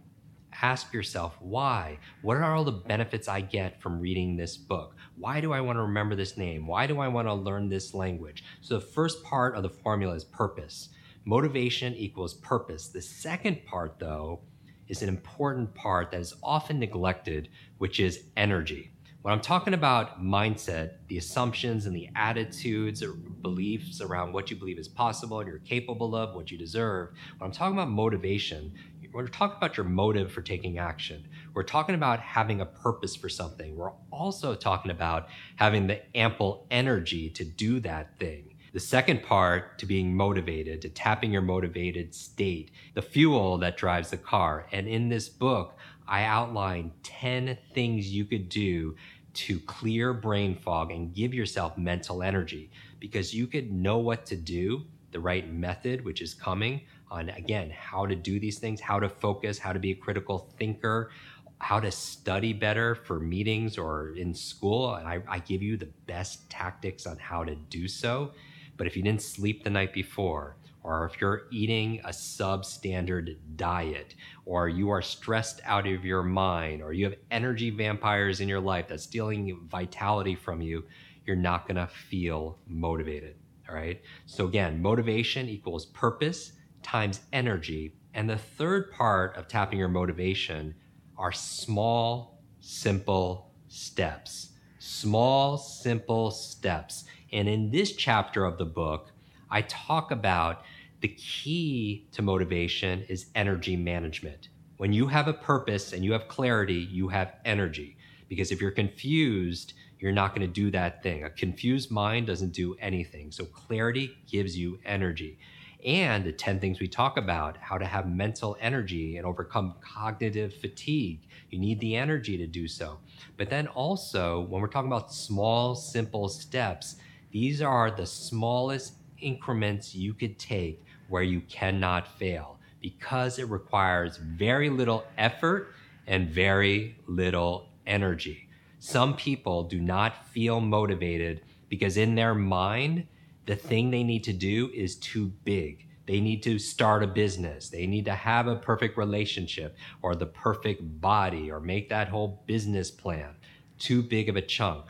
Ask 0.62 0.92
yourself 0.94 1.36
why. 1.40 1.98
What 2.22 2.36
are 2.36 2.54
all 2.54 2.64
the 2.64 2.72
benefits 2.72 3.28
I 3.28 3.40
get 3.40 3.82
from 3.82 4.00
reading 4.00 4.36
this 4.36 4.56
book? 4.56 4.94
Why 5.16 5.40
do 5.40 5.52
I 5.52 5.60
want 5.60 5.76
to 5.76 5.82
remember 5.82 6.14
this 6.14 6.36
name? 6.36 6.66
Why 6.66 6.86
do 6.86 7.00
I 7.00 7.08
want 7.08 7.26
to 7.28 7.34
learn 7.34 7.68
this 7.68 7.92
language? 7.92 8.44
So 8.60 8.74
the 8.74 8.86
first 8.86 9.22
part 9.24 9.56
of 9.56 9.62
the 9.62 9.68
formula 9.68 10.14
is 10.14 10.24
purpose. 10.24 10.90
Motivation 11.24 11.92
equals 11.94 12.34
purpose. 12.34 12.88
The 12.88 13.02
second 13.02 13.66
part, 13.66 13.98
though, 13.98 14.42
is 14.88 15.02
an 15.02 15.08
important 15.08 15.74
part 15.74 16.12
that 16.12 16.20
is 16.20 16.34
often 16.42 16.78
neglected, 16.78 17.48
which 17.78 17.98
is 17.98 18.24
energy. 18.36 18.92
When 19.26 19.32
I'm 19.32 19.40
talking 19.40 19.74
about 19.74 20.22
mindset, 20.22 20.98
the 21.08 21.18
assumptions 21.18 21.86
and 21.86 21.96
the 21.96 22.08
attitudes 22.14 23.02
or 23.02 23.14
beliefs 23.14 24.00
around 24.00 24.32
what 24.32 24.52
you 24.52 24.56
believe 24.56 24.78
is 24.78 24.86
possible 24.86 25.40
and 25.40 25.48
you're 25.48 25.58
capable 25.58 26.14
of, 26.14 26.36
what 26.36 26.52
you 26.52 26.56
deserve, 26.56 27.08
when 27.38 27.48
I'm 27.48 27.52
talking 27.52 27.76
about 27.76 27.90
motivation, 27.90 28.72
we're 29.12 29.26
talking 29.26 29.56
about 29.56 29.76
your 29.76 29.86
motive 29.86 30.30
for 30.30 30.42
taking 30.42 30.78
action. 30.78 31.26
We're 31.54 31.64
talking 31.64 31.96
about 31.96 32.20
having 32.20 32.60
a 32.60 32.66
purpose 32.66 33.16
for 33.16 33.28
something. 33.28 33.74
We're 33.74 33.90
also 34.12 34.54
talking 34.54 34.92
about 34.92 35.26
having 35.56 35.88
the 35.88 36.02
ample 36.16 36.68
energy 36.70 37.28
to 37.30 37.44
do 37.44 37.80
that 37.80 38.16
thing. 38.20 38.54
The 38.74 38.78
second 38.80 39.24
part 39.24 39.78
to 39.80 39.86
being 39.86 40.14
motivated, 40.14 40.82
to 40.82 40.88
tapping 40.88 41.32
your 41.32 41.42
motivated 41.42 42.14
state, 42.14 42.70
the 42.94 43.02
fuel 43.02 43.58
that 43.58 43.76
drives 43.76 44.10
the 44.10 44.18
car. 44.18 44.68
And 44.70 44.86
in 44.86 45.08
this 45.08 45.28
book, 45.28 45.76
I 46.08 46.22
outline 46.22 46.92
10 47.02 47.58
things 47.74 48.12
you 48.12 48.24
could 48.24 48.48
do 48.48 48.94
to 49.36 49.60
clear 49.60 50.12
brain 50.12 50.56
fog 50.56 50.90
and 50.90 51.14
give 51.14 51.34
yourself 51.34 51.76
mental 51.76 52.22
energy 52.22 52.70
because 52.98 53.34
you 53.34 53.46
could 53.46 53.70
know 53.70 53.98
what 53.98 54.26
to 54.26 54.36
do, 54.36 54.84
the 55.12 55.20
right 55.20 55.52
method, 55.52 56.04
which 56.04 56.22
is 56.22 56.34
coming 56.34 56.80
on 57.10 57.28
again, 57.30 57.70
how 57.70 58.06
to 58.06 58.16
do 58.16 58.40
these 58.40 58.58
things, 58.58 58.80
how 58.80 58.98
to 58.98 59.08
focus, 59.08 59.58
how 59.58 59.72
to 59.72 59.78
be 59.78 59.92
a 59.92 59.94
critical 59.94 60.50
thinker, 60.58 61.10
how 61.58 61.78
to 61.80 61.90
study 61.90 62.52
better 62.52 62.94
for 62.94 63.20
meetings 63.20 63.78
or 63.78 64.14
in 64.16 64.34
school. 64.34 64.94
And 64.94 65.06
I, 65.06 65.22
I 65.28 65.38
give 65.38 65.62
you 65.62 65.76
the 65.76 65.88
best 66.06 66.48
tactics 66.50 67.06
on 67.06 67.18
how 67.18 67.44
to 67.44 67.54
do 67.54 67.88
so. 67.88 68.32
But 68.76 68.86
if 68.86 68.96
you 68.96 69.02
didn't 69.02 69.22
sleep 69.22 69.64
the 69.64 69.70
night 69.70 69.92
before, 69.92 70.56
or 70.86 71.04
if 71.04 71.20
you're 71.20 71.42
eating 71.50 72.00
a 72.04 72.10
substandard 72.10 73.36
diet, 73.56 74.14
or 74.44 74.68
you 74.68 74.88
are 74.88 75.02
stressed 75.02 75.60
out 75.64 75.84
of 75.84 76.04
your 76.04 76.22
mind, 76.22 76.80
or 76.80 76.92
you 76.92 77.04
have 77.04 77.16
energy 77.32 77.70
vampires 77.70 78.40
in 78.40 78.48
your 78.48 78.60
life 78.60 78.86
that's 78.86 79.02
stealing 79.02 79.66
vitality 79.68 80.36
from 80.36 80.62
you, 80.62 80.84
you're 81.26 81.34
not 81.34 81.66
gonna 81.66 81.88
feel 81.88 82.60
motivated. 82.68 83.34
All 83.68 83.74
right. 83.74 84.00
So, 84.26 84.46
again, 84.46 84.80
motivation 84.80 85.48
equals 85.48 85.86
purpose 85.86 86.52
times 86.84 87.20
energy. 87.32 87.96
And 88.14 88.30
the 88.30 88.38
third 88.38 88.92
part 88.92 89.36
of 89.36 89.48
tapping 89.48 89.80
your 89.80 89.88
motivation 89.88 90.76
are 91.18 91.32
small, 91.32 92.44
simple 92.60 93.50
steps. 93.66 94.50
Small, 94.78 95.58
simple 95.58 96.30
steps. 96.30 97.06
And 97.32 97.48
in 97.48 97.72
this 97.72 97.96
chapter 97.96 98.44
of 98.44 98.56
the 98.56 98.64
book, 98.64 99.10
I 99.50 99.62
talk 99.62 100.10
about 100.10 100.62
the 101.06 101.14
key 101.14 102.08
to 102.10 102.20
motivation 102.20 103.04
is 103.08 103.26
energy 103.36 103.76
management. 103.76 104.48
When 104.78 104.92
you 104.92 105.06
have 105.06 105.28
a 105.28 105.32
purpose 105.32 105.92
and 105.92 106.04
you 106.04 106.10
have 106.10 106.26
clarity, 106.26 106.88
you 106.90 107.06
have 107.10 107.34
energy. 107.44 107.96
Because 108.28 108.50
if 108.50 108.60
you're 108.60 108.72
confused, 108.72 109.74
you're 110.00 110.10
not 110.10 110.34
going 110.34 110.44
to 110.44 110.52
do 110.52 110.68
that 110.72 111.04
thing. 111.04 111.22
A 111.22 111.30
confused 111.30 111.92
mind 111.92 112.26
doesn't 112.26 112.50
do 112.50 112.74
anything. 112.80 113.30
So 113.30 113.44
clarity 113.44 114.18
gives 114.28 114.58
you 114.58 114.80
energy. 114.84 115.38
And 115.84 116.24
the 116.24 116.32
10 116.32 116.58
things 116.58 116.80
we 116.80 116.88
talk 116.88 117.16
about, 117.18 117.56
how 117.58 117.78
to 117.78 117.86
have 117.86 118.08
mental 118.08 118.56
energy 118.60 119.16
and 119.16 119.24
overcome 119.24 119.76
cognitive 119.80 120.54
fatigue. 120.54 121.20
You 121.50 121.60
need 121.60 121.78
the 121.78 121.94
energy 121.94 122.36
to 122.36 122.48
do 122.48 122.66
so. 122.66 122.98
But 123.36 123.48
then 123.48 123.68
also, 123.68 124.40
when 124.40 124.60
we're 124.60 124.66
talking 124.66 124.90
about 124.90 125.14
small, 125.14 125.76
simple 125.76 126.28
steps, 126.28 126.96
these 127.30 127.62
are 127.62 127.92
the 127.92 128.06
smallest 128.06 128.94
increments 129.20 129.94
you 129.94 130.12
could 130.12 130.36
take 130.36 130.82
where 131.08 131.22
you 131.22 131.40
cannot 131.42 132.06
fail 132.18 132.58
because 132.80 133.38
it 133.38 133.48
requires 133.48 134.16
very 134.16 134.70
little 134.70 135.04
effort 135.18 135.72
and 136.06 136.28
very 136.28 136.96
little 137.06 137.68
energy. 137.86 138.48
Some 138.78 139.16
people 139.16 139.64
do 139.64 139.80
not 139.80 140.26
feel 140.28 140.60
motivated 140.60 141.42
because 141.68 141.96
in 141.96 142.14
their 142.14 142.34
mind, 142.34 143.06
the 143.46 143.56
thing 143.56 143.90
they 143.90 144.04
need 144.04 144.24
to 144.24 144.32
do 144.32 144.70
is 144.74 144.96
too 144.96 145.32
big. 145.44 145.86
They 146.06 146.20
need 146.20 146.42
to 146.44 146.58
start 146.58 147.02
a 147.02 147.08
business. 147.08 147.68
They 147.68 147.86
need 147.86 148.04
to 148.04 148.14
have 148.14 148.46
a 148.46 148.56
perfect 148.56 148.96
relationship 148.96 149.76
or 150.02 150.14
the 150.14 150.26
perfect 150.26 151.00
body 151.00 151.50
or 151.50 151.58
make 151.58 151.88
that 151.88 152.08
whole 152.08 152.42
business 152.46 152.90
plan. 152.90 153.34
Too 153.78 154.02
big 154.02 154.28
of 154.28 154.36
a 154.36 154.42
chunk. 154.42 154.86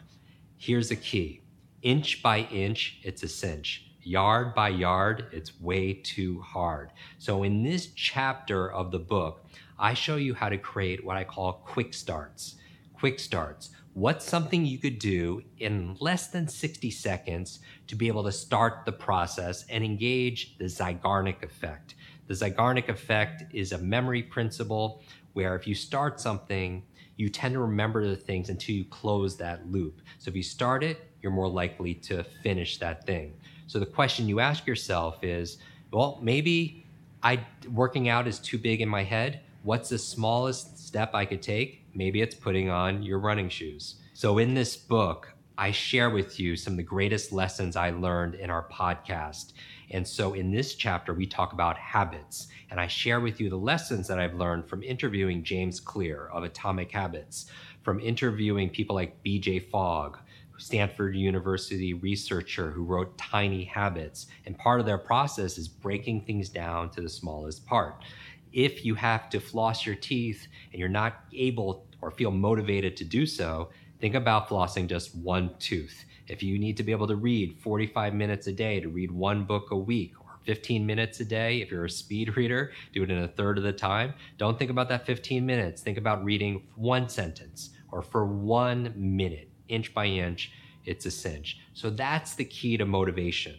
Here's 0.59 0.91
the 0.91 0.97
key 0.97 1.43
inch 1.83 2.23
by 2.23 2.41
inch, 2.51 2.99
it's 3.03 3.23
a 3.23 3.29
cinch. 3.29 3.86
Yard 4.07 4.55
by 4.55 4.69
yard, 4.69 5.27
it's 5.33 5.61
way 5.61 5.93
too 5.93 6.41
hard. 6.41 6.93
So, 7.19 7.43
in 7.43 7.65
this 7.65 7.89
chapter 7.89 8.71
of 8.71 8.93
the 8.93 9.01
book, 9.01 9.45
I 9.81 9.95
show 9.95 10.15
you 10.15 10.33
how 10.33 10.49
to 10.49 10.57
create 10.57 11.05
what 11.05 11.17
I 11.17 11.25
call 11.25 11.55
quick 11.65 11.93
starts. 11.93 12.55
Quick 12.95 13.19
starts. 13.19 13.71
What's 13.95 14.25
something 14.25 14.65
you 14.65 14.79
could 14.79 15.01
do 15.01 15.43
in 15.59 15.97
less 15.99 16.29
than 16.29 16.47
60 16.47 16.89
seconds 16.89 17.59
to 17.89 17.97
be 17.97 18.07
able 18.07 18.23
to 18.23 18.31
start 18.31 18.85
the 18.85 18.93
process 18.93 19.65
and 19.69 19.83
engage 19.83 20.57
the 20.59 20.67
Zeigarnik 20.67 21.43
effect? 21.43 21.97
The 22.29 22.35
Zeigarnik 22.35 22.89
effect 22.89 23.53
is 23.53 23.73
a 23.73 23.79
memory 23.79 24.23
principle 24.23 25.03
where 25.33 25.57
if 25.57 25.67
you 25.67 25.75
start 25.75 26.21
something, 26.21 26.85
you 27.17 27.29
tend 27.29 27.55
to 27.55 27.61
remember 27.61 28.07
the 28.07 28.15
things 28.15 28.51
until 28.51 28.77
you 28.77 28.85
close 28.85 29.37
that 29.39 29.67
loop. 29.69 30.01
So 30.19 30.29
if 30.29 30.37
you 30.37 30.45
start 30.45 30.85
it, 30.85 31.11
you're 31.23 31.33
more 31.33 31.49
likely 31.49 31.95
to 31.95 32.23
finish 32.45 32.79
that 32.79 33.05
thing. 33.05 33.35
So 33.67 33.79
the 33.79 33.87
question 33.87 34.29
you 34.29 34.41
ask 34.41 34.67
yourself 34.67 35.23
is, 35.23 35.59
well, 35.93 36.19
maybe 36.23 36.87
I 37.23 37.45
working 37.73 38.09
out 38.09 38.29
is 38.29 38.39
too 38.39 38.59
big 38.59 38.81
in 38.81 38.89
my 38.89 39.03
head. 39.03 39.41
What's 39.63 39.89
the 39.89 39.99
smallest 39.99 40.79
step 40.87 41.15
I 41.15 41.25
could 41.25 41.43
take? 41.43 41.85
Maybe 41.95 42.21
it's 42.23 42.35
putting 42.35 42.71
on 42.71 43.03
your 43.03 43.19
running 43.19 43.49
shoes. 43.49 43.97
So 44.15 44.39
in 44.39 44.55
this 44.55 44.77
book, 44.77 45.35
I 45.59 45.71
share 45.71 46.11
with 46.11 46.39
you 46.39 46.55
some 46.55 46.75
of 46.75 46.77
the 46.77 46.83
greatest 46.83 47.33
lessons 47.33 47.77
I 47.77 47.91
learned 47.91 48.35
in 48.35 48.51
our 48.51 48.69
podcast. 48.69 49.55
And 49.91 50.07
so 50.07 50.35
in 50.35 50.53
this 50.53 50.75
chapter, 50.75 51.15
we 51.15 51.27
talk 51.27 51.53
about 51.53 51.79
habits. 51.79 52.49
And 52.71 52.79
I 52.79 52.87
share 52.87 53.21
with 53.21 53.41
you 53.41 53.49
the 53.49 53.57
lessons 53.57 54.07
that 54.09 54.19
I've 54.19 54.35
learned 54.35 54.69
from 54.69 54.83
interviewing 54.83 55.43
James 55.43 55.81
Clear 55.81 56.29
of 56.29 56.45
Atomic 56.45 56.93
Habits, 56.93 57.47
from 57.83 58.01
interviewing 58.01 58.69
people 58.69 58.95
like 58.95 59.23
BJ 59.25 59.71
Fogg, 59.71 60.19
Stanford 60.59 61.17
University 61.17 61.95
researcher 61.95 62.71
who 62.71 62.85
wrote 62.85 63.17
Tiny 63.19 63.65
Habits. 63.65 64.27
And 64.47 64.59
part 64.59 64.81
of 64.81 64.87
their 64.87 64.99
process 64.99 65.59
is 65.59 65.69
breaking 65.69 66.23
things 66.23 66.49
down 66.49 66.91
to 66.91 67.01
the 67.01 67.09
smallest 67.09 67.67
part. 67.67 68.03
If 68.53 68.85
you 68.85 68.95
have 68.95 69.29
to 69.31 69.41
floss 69.41 69.85
your 69.85 69.97
teeth 69.97 70.47
and 70.73 70.81
you're 70.81 70.89
not 70.89 71.25
able 71.33 71.87
or 72.01 72.11
feel 72.11 72.31
motivated 72.31 72.97
to 72.97 73.05
do 73.05 73.27
so, 73.27 73.71
think 74.01 74.15
about 74.15 74.49
flossing 74.49 74.89
just 74.89 75.15
one 75.15 75.55
tooth. 75.59 76.05
If 76.29 76.43
you 76.43 76.59
need 76.59 76.77
to 76.79 76.83
be 76.83 76.93
able 76.93 77.07
to 77.07 77.17
read 77.17 77.59
45 77.61 78.15
minutes 78.15 78.47
a 78.47 78.53
day 78.53 78.81
to 78.81 78.89
read 78.89 79.11
one 79.11 79.45
book 79.45 79.71
a 79.71 79.77
week, 79.77 80.13
or 80.21 80.39
15 80.45 80.85
minutes 80.85 81.21
a 81.21 81.25
day, 81.25 81.61
if 81.61 81.71
you're 81.71 81.85
a 81.85 81.91
speed 81.91 82.37
reader, 82.37 82.73
do 82.93 83.03
it 83.03 83.11
in 83.11 83.19
a 83.19 83.29
third 83.29 83.59
of 83.59 83.65
the 83.65 83.73
time. 83.73 84.15
Don't 84.39 84.59
think 84.59 84.71
about 84.71 84.89
that 84.89 85.07
15 85.07 85.45
minutes. 85.45 85.83
Think 85.83 85.99
about 85.99 86.25
reading 86.25 86.63
one 86.75 87.09
sentence 87.09 87.71
or 87.91 88.03
for 88.03 88.27
one 88.27 88.93
minute 88.97 89.51
inch 89.69 89.95
by 89.95 90.07
inch, 90.07 90.53
it's 90.85 91.07
a 91.07 91.11
cinch. 91.11 91.59
So 91.75 91.91
that's 91.91 92.35
the 92.35 92.45
key 92.45 92.77
to 92.77 92.87
motivation 92.87 93.57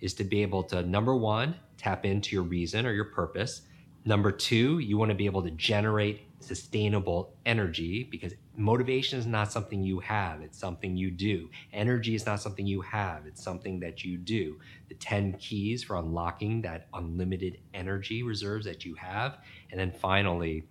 is 0.00 0.14
to 0.14 0.24
be 0.24 0.42
able 0.42 0.62
to 0.64 0.82
number 0.82 1.14
one, 1.14 1.54
tap 1.76 2.04
into 2.04 2.34
your 2.34 2.42
reason 2.42 2.86
or 2.86 2.92
your 2.92 3.06
purpose. 3.06 3.62
Number 4.04 4.32
two, 4.32 4.78
you 4.78 4.96
want 4.96 5.10
to 5.10 5.14
be 5.14 5.26
able 5.26 5.42
to 5.42 5.50
generate 5.50 6.22
sustainable 6.40 7.34
energy 7.44 8.08
because 8.10 8.32
motivation 8.56 9.18
is 9.18 9.26
not 9.26 9.52
something 9.52 9.82
you 9.82 10.00
have, 10.00 10.40
it's 10.40 10.58
something 10.58 10.96
you 10.96 11.10
do. 11.10 11.50
Energy 11.72 12.14
is 12.14 12.24
not 12.24 12.40
something 12.40 12.66
you 12.66 12.80
have, 12.80 13.26
it's 13.26 13.42
something 13.42 13.78
that 13.80 14.02
you 14.02 14.16
do. 14.16 14.58
The 14.88 14.94
10 14.94 15.34
keys 15.34 15.84
for 15.84 15.96
unlocking 15.96 16.62
that 16.62 16.88
unlimited 16.94 17.58
energy 17.74 18.22
reserves 18.22 18.64
that 18.64 18.86
you 18.86 18.94
have. 18.94 19.38
And 19.70 19.78
then 19.78 19.92
finally, 19.92 20.64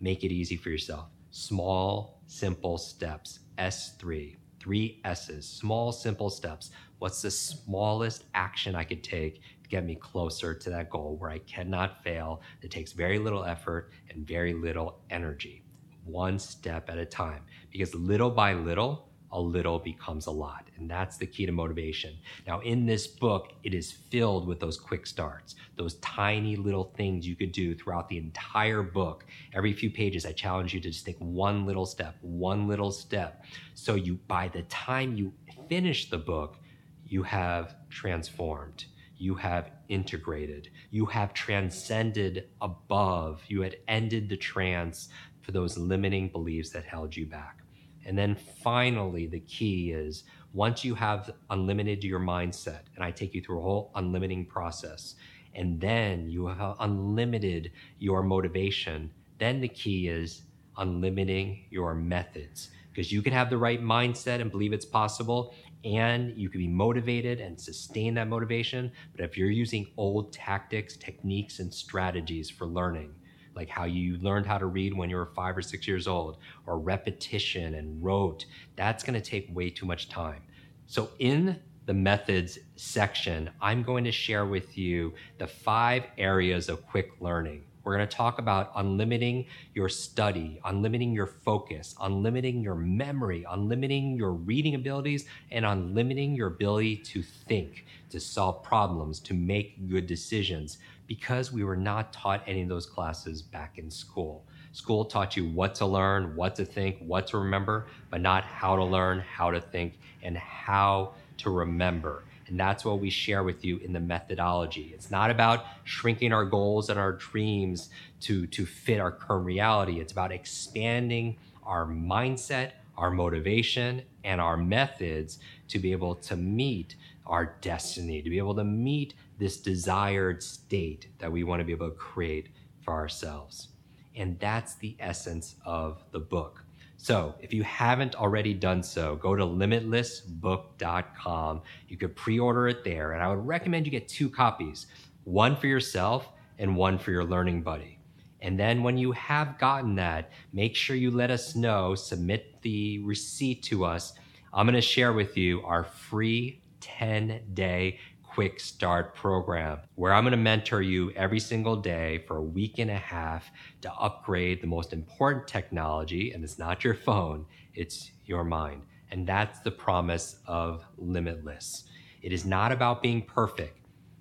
make 0.00 0.22
it 0.22 0.30
easy 0.30 0.56
for 0.56 0.70
yourself. 0.70 1.08
Small, 1.38 2.22
simple 2.26 2.78
steps. 2.78 3.40
S3, 3.58 4.36
three 4.58 5.02
S's, 5.04 5.46
small, 5.46 5.92
simple 5.92 6.30
steps. 6.30 6.70
What's 6.98 7.20
the 7.20 7.30
smallest 7.30 8.24
action 8.32 8.74
I 8.74 8.84
could 8.84 9.04
take 9.04 9.42
to 9.62 9.68
get 9.68 9.84
me 9.84 9.96
closer 9.96 10.54
to 10.54 10.70
that 10.70 10.88
goal 10.88 11.18
where 11.18 11.28
I 11.28 11.40
cannot 11.40 12.02
fail? 12.02 12.40
It 12.62 12.70
takes 12.70 12.92
very 12.92 13.18
little 13.18 13.44
effort 13.44 13.90
and 14.08 14.26
very 14.26 14.54
little 14.54 15.02
energy, 15.10 15.62
one 16.04 16.38
step 16.38 16.88
at 16.88 16.96
a 16.96 17.04
time. 17.04 17.42
Because 17.70 17.94
little 17.94 18.30
by 18.30 18.54
little, 18.54 19.05
a 19.32 19.40
little 19.40 19.78
becomes 19.78 20.26
a 20.26 20.30
lot. 20.30 20.68
And 20.76 20.90
that's 20.90 21.16
the 21.16 21.26
key 21.26 21.46
to 21.46 21.52
motivation. 21.52 22.16
Now, 22.46 22.60
in 22.60 22.86
this 22.86 23.06
book, 23.06 23.52
it 23.62 23.74
is 23.74 23.92
filled 23.92 24.46
with 24.46 24.60
those 24.60 24.78
quick 24.78 25.06
starts, 25.06 25.56
those 25.76 25.94
tiny 25.96 26.56
little 26.56 26.92
things 26.96 27.26
you 27.26 27.36
could 27.36 27.52
do 27.52 27.74
throughout 27.74 28.08
the 28.08 28.18
entire 28.18 28.82
book. 28.82 29.24
Every 29.54 29.72
few 29.72 29.90
pages, 29.90 30.24
I 30.24 30.32
challenge 30.32 30.74
you 30.74 30.80
to 30.80 30.90
just 30.90 31.04
take 31.04 31.18
one 31.18 31.66
little 31.66 31.86
step, 31.86 32.16
one 32.20 32.68
little 32.68 32.92
step. 32.92 33.44
So 33.74 33.94
you, 33.94 34.18
by 34.28 34.48
the 34.48 34.62
time 34.62 35.16
you 35.16 35.32
finish 35.68 36.08
the 36.08 36.18
book, 36.18 36.58
you 37.06 37.22
have 37.22 37.76
transformed. 37.90 38.84
You 39.18 39.34
have 39.36 39.70
integrated. 39.88 40.68
You 40.90 41.06
have 41.06 41.32
transcended 41.32 42.48
above. 42.60 43.42
You 43.48 43.62
had 43.62 43.76
ended 43.88 44.28
the 44.28 44.36
trance 44.36 45.08
for 45.40 45.52
those 45.52 45.78
limiting 45.78 46.28
beliefs 46.28 46.70
that 46.70 46.84
held 46.84 47.16
you 47.16 47.26
back. 47.26 47.62
And 48.06 48.16
then 48.16 48.36
finally, 48.36 49.26
the 49.26 49.40
key 49.40 49.90
is 49.90 50.24
once 50.54 50.84
you 50.84 50.94
have 50.94 51.32
unlimited 51.50 52.04
your 52.04 52.20
mindset, 52.20 52.82
and 52.94 53.04
I 53.04 53.10
take 53.10 53.34
you 53.34 53.42
through 53.42 53.58
a 53.58 53.62
whole 53.62 53.90
unlimiting 53.96 54.48
process, 54.48 55.16
and 55.54 55.80
then 55.80 56.30
you 56.30 56.46
have 56.46 56.76
unlimited 56.78 57.72
your 57.98 58.22
motivation, 58.22 59.10
then 59.38 59.60
the 59.60 59.68
key 59.68 60.08
is 60.08 60.42
unlimiting 60.78 61.64
your 61.70 61.94
methods. 61.94 62.70
Because 62.92 63.10
you 63.10 63.22
can 63.22 63.32
have 63.32 63.50
the 63.50 63.58
right 63.58 63.82
mindset 63.82 64.40
and 64.40 64.50
believe 64.50 64.72
it's 64.72 64.86
possible, 64.86 65.52
and 65.84 66.32
you 66.36 66.48
can 66.48 66.60
be 66.60 66.68
motivated 66.68 67.40
and 67.40 67.60
sustain 67.60 68.14
that 68.14 68.28
motivation. 68.28 68.92
But 69.16 69.24
if 69.24 69.36
you're 69.36 69.50
using 69.50 69.88
old 69.96 70.32
tactics, 70.32 70.96
techniques, 70.96 71.58
and 71.58 71.74
strategies 71.74 72.50
for 72.50 72.66
learning, 72.66 73.14
like 73.56 73.68
how 73.68 73.84
you 73.84 74.18
learned 74.18 74.46
how 74.46 74.58
to 74.58 74.66
read 74.66 74.94
when 74.94 75.10
you 75.10 75.16
were 75.16 75.26
five 75.34 75.56
or 75.56 75.62
six 75.62 75.88
years 75.88 76.06
old, 76.06 76.38
or 76.66 76.78
repetition 76.78 77.74
and 77.74 78.04
rote, 78.04 78.44
that's 78.76 79.02
going 79.02 79.20
to 79.20 79.30
take 79.30 79.48
way 79.54 79.70
too 79.70 79.86
much 79.86 80.08
time. 80.08 80.42
So, 80.86 81.10
in 81.18 81.58
the 81.86 81.94
methods 81.94 82.58
section, 82.76 83.50
I'm 83.60 83.82
going 83.82 84.04
to 84.04 84.12
share 84.12 84.44
with 84.44 84.76
you 84.76 85.14
the 85.38 85.46
five 85.46 86.04
areas 86.18 86.68
of 86.68 86.86
quick 86.86 87.10
learning. 87.20 87.65
We're 87.86 87.96
going 87.96 88.08
to 88.08 88.16
talk 88.16 88.40
about 88.40 88.74
unlimiting 88.74 89.46
your 89.72 89.88
study, 89.88 90.58
unlimiting 90.64 91.14
your 91.14 91.28
focus, 91.28 91.94
unlimiting 92.00 92.60
your 92.60 92.74
memory, 92.74 93.46
unlimiting 93.48 94.18
your 94.18 94.32
reading 94.32 94.74
abilities, 94.74 95.26
and 95.52 95.64
unlimiting 95.64 96.36
your 96.36 96.48
ability 96.48 96.96
to 96.96 97.22
think, 97.22 97.86
to 98.10 98.18
solve 98.18 98.64
problems, 98.64 99.20
to 99.20 99.34
make 99.34 99.88
good 99.88 100.08
decisions 100.08 100.78
because 101.06 101.52
we 101.52 101.62
were 101.62 101.76
not 101.76 102.12
taught 102.12 102.42
any 102.48 102.62
of 102.62 102.68
those 102.68 102.86
classes 102.86 103.40
back 103.40 103.78
in 103.78 103.88
school. 103.88 104.44
School 104.72 105.04
taught 105.04 105.36
you 105.36 105.48
what 105.50 105.76
to 105.76 105.86
learn, 105.86 106.34
what 106.34 106.56
to 106.56 106.64
think, 106.64 106.98
what 106.98 107.28
to 107.28 107.38
remember, 107.38 107.86
but 108.10 108.20
not 108.20 108.42
how 108.42 108.74
to 108.74 108.84
learn, 108.84 109.20
how 109.20 109.52
to 109.52 109.60
think, 109.60 110.00
and 110.24 110.36
how 110.36 111.14
to 111.36 111.50
remember. 111.50 112.24
And 112.46 112.58
that's 112.58 112.84
what 112.84 113.00
we 113.00 113.10
share 113.10 113.42
with 113.42 113.64
you 113.64 113.78
in 113.78 113.92
the 113.92 114.00
methodology. 114.00 114.92
It's 114.94 115.10
not 115.10 115.30
about 115.30 115.64
shrinking 115.84 116.32
our 116.32 116.44
goals 116.44 116.90
and 116.90 116.98
our 116.98 117.12
dreams 117.12 117.88
to, 118.20 118.46
to 118.48 118.64
fit 118.64 119.00
our 119.00 119.10
current 119.10 119.44
reality. 119.44 120.00
It's 120.00 120.12
about 120.12 120.30
expanding 120.30 121.38
our 121.64 121.86
mindset, 121.86 122.72
our 122.96 123.10
motivation, 123.10 124.02
and 124.22 124.40
our 124.40 124.56
methods 124.56 125.38
to 125.68 125.78
be 125.78 125.92
able 125.92 126.14
to 126.14 126.36
meet 126.36 126.94
our 127.26 127.56
destiny, 127.60 128.22
to 128.22 128.30
be 128.30 128.38
able 128.38 128.54
to 128.54 128.64
meet 128.64 129.14
this 129.38 129.56
desired 129.58 130.42
state 130.42 131.08
that 131.18 131.30
we 131.30 131.42
want 131.42 131.60
to 131.60 131.64
be 131.64 131.72
able 131.72 131.90
to 131.90 131.96
create 131.96 132.48
for 132.80 132.94
ourselves. 132.94 133.68
And 134.14 134.38
that's 134.38 134.76
the 134.76 134.96
essence 135.00 135.56
of 135.64 136.02
the 136.12 136.20
book. 136.20 136.62
So, 136.98 137.34
if 137.40 137.52
you 137.52 137.62
haven't 137.62 138.14
already 138.14 138.54
done 138.54 138.82
so, 138.82 139.16
go 139.16 139.36
to 139.36 139.44
limitlessbook.com. 139.44 141.62
You 141.88 141.96
could 141.96 142.16
pre 142.16 142.38
order 142.38 142.68
it 142.68 142.84
there, 142.84 143.12
and 143.12 143.22
I 143.22 143.28
would 143.28 143.46
recommend 143.46 143.86
you 143.86 143.92
get 143.92 144.08
two 144.08 144.30
copies 144.30 144.86
one 145.24 145.56
for 145.56 145.66
yourself 145.66 146.30
and 146.58 146.76
one 146.76 146.98
for 146.98 147.10
your 147.10 147.24
learning 147.24 147.62
buddy. 147.62 147.98
And 148.40 148.58
then, 148.58 148.82
when 148.82 148.96
you 148.96 149.12
have 149.12 149.58
gotten 149.58 149.94
that, 149.96 150.30
make 150.52 150.74
sure 150.74 150.96
you 150.96 151.10
let 151.10 151.30
us 151.30 151.54
know, 151.54 151.94
submit 151.94 152.62
the 152.62 152.98
receipt 153.00 153.62
to 153.64 153.84
us. 153.84 154.14
I'm 154.52 154.66
going 154.66 154.74
to 154.74 154.80
share 154.80 155.12
with 155.12 155.36
you 155.36 155.62
our 155.62 155.84
free 155.84 156.62
10 156.80 157.42
day 157.54 157.98
Quick 158.36 158.60
Start 158.60 159.14
program, 159.14 159.78
where 159.94 160.12
I'm 160.12 160.24
going 160.24 160.32
to 160.32 160.36
mentor 160.36 160.82
you 160.82 161.10
every 161.12 161.40
single 161.40 161.74
day 161.74 162.22
for 162.28 162.36
a 162.36 162.42
week 162.42 162.78
and 162.78 162.90
a 162.90 162.98
half 162.98 163.50
to 163.80 163.90
upgrade 163.94 164.60
the 164.60 164.66
most 164.66 164.92
important 164.92 165.48
technology. 165.48 166.32
And 166.32 166.44
it's 166.44 166.58
not 166.58 166.84
your 166.84 166.92
phone, 166.92 167.46
it's 167.72 168.10
your 168.26 168.44
mind. 168.44 168.82
And 169.10 169.26
that's 169.26 169.60
the 169.60 169.70
promise 169.70 170.40
of 170.44 170.84
Limitless. 170.98 171.84
It 172.20 172.30
is 172.30 172.44
not 172.44 172.72
about 172.72 173.02
being 173.02 173.22
perfect. 173.22 173.78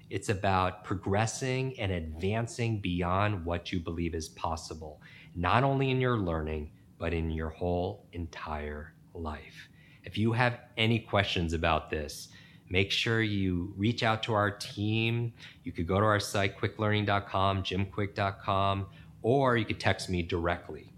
It's 0.10 0.30
about 0.30 0.86
progressing 0.86 1.78
and 1.78 1.92
advancing 1.92 2.80
beyond 2.80 3.44
what 3.44 3.74
you 3.74 3.82
believe 3.82 4.16
is 4.16 4.30
possible, 4.30 5.02
not 5.36 5.66
only 5.66 5.92
in 5.92 6.00
your 6.00 6.20
learning, 6.20 6.72
but 6.98 7.14
in 7.14 7.30
your 7.32 7.50
whole 7.50 8.08
entire 8.14 8.94
life. 9.14 9.68
If 10.06 10.18
you 10.18 10.32
have 10.32 10.62
any 10.78 11.00
questions 11.00 11.52
about 11.52 11.90
this, 11.90 12.30
make 12.70 12.92
sure 12.92 13.22
you 13.22 13.74
reach 13.78 14.04
out 14.04 14.24
to 14.24 14.34
our 14.34 14.52
team. 14.52 15.34
You 15.64 15.72
could 15.72 15.88
go 15.88 16.00
to 16.00 16.06
our 16.06 16.20
site, 16.20 16.60
kwiklearning.com, 16.60 17.64
jimkwik.com, 17.64 18.86
or 19.22 19.58
you 19.58 19.66
could 19.66 19.80
text 19.80 20.10
me 20.10 20.22
directly. 20.22 20.92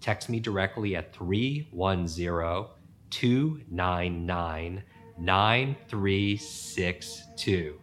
Text 0.00 0.28
me 0.28 0.40
directly 0.40 0.96
at 0.96 1.14
310 1.14 2.66
299 3.10 4.82
9362. 5.18 7.80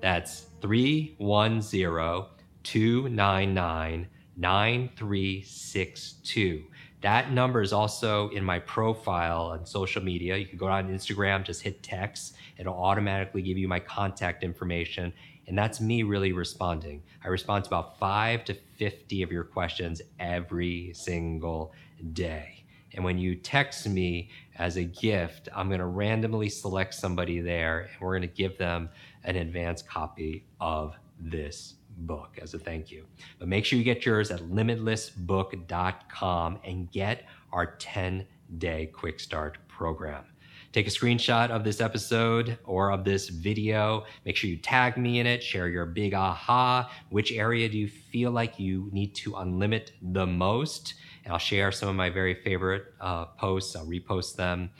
That's 0.00 0.46
310 0.62 2.24
299 2.62 4.08
9362. 4.36 6.64
That 7.00 7.32
number 7.32 7.62
is 7.62 7.72
also 7.72 8.28
in 8.28 8.44
my 8.44 8.58
profile 8.58 9.46
on 9.46 9.64
social 9.64 10.02
media. 10.02 10.36
You 10.36 10.46
can 10.46 10.58
go 10.58 10.66
on 10.66 10.88
Instagram, 10.88 11.44
just 11.44 11.62
hit 11.62 11.82
text. 11.82 12.34
It'll 12.58 12.74
automatically 12.74 13.40
give 13.40 13.56
you 13.56 13.68
my 13.68 13.80
contact 13.80 14.44
information. 14.44 15.12
And 15.46 15.56
that's 15.56 15.80
me 15.80 16.02
really 16.02 16.32
responding. 16.32 17.02
I 17.24 17.28
respond 17.28 17.64
to 17.64 17.70
about 17.70 17.98
five 17.98 18.44
to 18.44 18.54
50 18.76 19.22
of 19.22 19.32
your 19.32 19.44
questions 19.44 20.02
every 20.18 20.92
single 20.94 21.72
day. 22.12 22.64
And 22.92 23.04
when 23.04 23.18
you 23.18 23.34
text 23.34 23.88
me 23.88 24.30
as 24.58 24.76
a 24.76 24.84
gift, 24.84 25.48
I'm 25.54 25.68
going 25.68 25.80
to 25.80 25.86
randomly 25.86 26.48
select 26.48 26.94
somebody 26.94 27.40
there 27.40 27.80
and 27.80 28.00
we're 28.00 28.18
going 28.18 28.28
to 28.28 28.34
give 28.34 28.58
them 28.58 28.90
an 29.24 29.36
advanced 29.36 29.88
copy 29.88 30.44
of 30.60 30.96
this 31.18 31.74
book 32.06 32.38
as 32.40 32.54
a 32.54 32.58
thank 32.58 32.90
you. 32.90 33.04
But 33.38 33.48
make 33.48 33.64
sure 33.64 33.78
you 33.78 33.84
get 33.84 34.06
yours 34.06 34.30
at 34.30 34.40
limitlessbook.com 34.40 36.58
and 36.64 36.90
get 36.90 37.24
our 37.52 37.76
10 37.76 38.26
day 38.58 38.86
quick 38.86 39.20
start 39.20 39.58
program. 39.68 40.24
Take 40.72 40.86
a 40.86 40.90
screenshot 40.90 41.50
of 41.50 41.64
this 41.64 41.80
episode 41.80 42.56
or 42.64 42.92
of 42.92 43.04
this 43.04 43.28
video. 43.28 44.04
Make 44.24 44.36
sure 44.36 44.48
you 44.48 44.56
tag 44.56 44.96
me 44.96 45.18
in 45.18 45.26
it, 45.26 45.42
share 45.42 45.68
your 45.68 45.84
big 45.84 46.14
aha. 46.14 46.92
Which 47.08 47.32
area 47.32 47.68
do 47.68 47.76
you 47.76 47.88
feel 47.88 48.30
like 48.30 48.60
you 48.60 48.88
need 48.92 49.14
to 49.16 49.32
unlimit 49.32 49.90
the 50.00 50.26
most? 50.26 50.94
And 51.24 51.32
I'll 51.32 51.40
share 51.40 51.72
some 51.72 51.88
of 51.88 51.96
my 51.96 52.08
very 52.08 52.34
favorite 52.34 52.84
uh, 53.00 53.26
posts, 53.26 53.74
I'll 53.74 53.86
repost 53.86 54.36
them. 54.36 54.70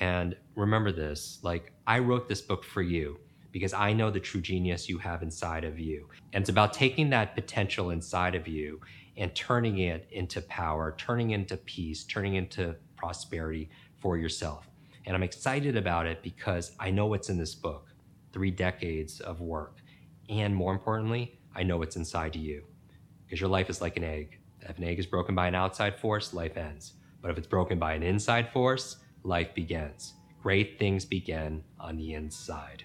And 0.00 0.36
remember 0.56 0.90
this 0.90 1.38
like, 1.42 1.72
I 1.86 2.00
wrote 2.00 2.28
this 2.28 2.40
book 2.40 2.64
for 2.64 2.82
you 2.82 3.20
because 3.56 3.72
I 3.72 3.94
know 3.94 4.10
the 4.10 4.20
true 4.20 4.42
genius 4.42 4.86
you 4.86 4.98
have 4.98 5.22
inside 5.22 5.64
of 5.64 5.78
you. 5.78 6.10
And 6.34 6.42
it's 6.42 6.50
about 6.50 6.74
taking 6.74 7.08
that 7.08 7.34
potential 7.34 7.88
inside 7.88 8.34
of 8.34 8.46
you 8.46 8.82
and 9.16 9.34
turning 9.34 9.78
it 9.78 10.06
into 10.10 10.42
power, 10.42 10.94
turning 10.98 11.30
into 11.30 11.56
peace, 11.56 12.04
turning 12.04 12.34
into 12.34 12.76
prosperity 12.96 13.70
for 13.96 14.18
yourself. 14.18 14.68
And 15.06 15.16
I'm 15.16 15.22
excited 15.22 15.74
about 15.74 16.04
it 16.04 16.22
because 16.22 16.72
I 16.78 16.90
know 16.90 17.06
what's 17.06 17.30
in 17.30 17.38
this 17.38 17.54
book 17.54 17.94
three 18.30 18.50
decades 18.50 19.20
of 19.20 19.40
work. 19.40 19.78
And 20.28 20.54
more 20.54 20.74
importantly, 20.74 21.40
I 21.54 21.62
know 21.62 21.78
what's 21.78 21.96
inside 21.96 22.36
of 22.36 22.42
you 22.42 22.62
because 23.24 23.40
your 23.40 23.48
life 23.48 23.70
is 23.70 23.80
like 23.80 23.96
an 23.96 24.04
egg. 24.04 24.38
If 24.60 24.76
an 24.76 24.84
egg 24.84 24.98
is 24.98 25.06
broken 25.06 25.34
by 25.34 25.48
an 25.48 25.54
outside 25.54 25.98
force, 25.98 26.34
life 26.34 26.58
ends. 26.58 26.92
But 27.22 27.30
if 27.30 27.38
it's 27.38 27.46
broken 27.46 27.78
by 27.78 27.94
an 27.94 28.02
inside 28.02 28.52
force, 28.52 28.98
life 29.22 29.54
begins. 29.54 30.12
Great 30.42 30.78
things 30.78 31.06
begin 31.06 31.64
on 31.80 31.96
the 31.96 32.12
inside. 32.12 32.84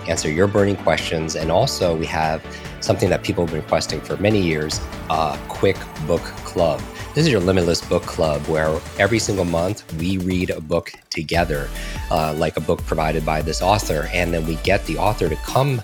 answer 0.07 0.29
your 0.29 0.47
burning 0.47 0.75
questions. 0.77 1.35
And 1.35 1.51
also, 1.51 1.95
we 1.95 2.05
have 2.07 2.43
something 2.79 3.09
that 3.09 3.23
people 3.23 3.45
have 3.45 3.53
been 3.53 3.61
requesting 3.61 4.01
for 4.01 4.17
many 4.17 4.41
years 4.41 4.79
a 5.09 5.37
quick 5.47 5.77
book 6.07 6.21
club. 6.21 6.81
This 7.13 7.25
is 7.25 7.31
your 7.31 7.41
limitless 7.41 7.81
book 7.81 8.03
club 8.03 8.41
where 8.47 8.79
every 8.97 9.19
single 9.19 9.45
month 9.45 9.83
we 9.99 10.17
read 10.19 10.49
a 10.49 10.61
book 10.61 10.91
together, 11.09 11.69
uh, 12.09 12.33
like 12.37 12.57
a 12.57 12.61
book 12.61 12.81
provided 12.85 13.25
by 13.25 13.41
this 13.41 13.61
author. 13.61 14.07
And 14.13 14.33
then 14.33 14.45
we 14.45 14.55
get 14.57 14.85
the 14.85 14.97
author 14.97 15.29
to 15.29 15.35
come 15.37 15.81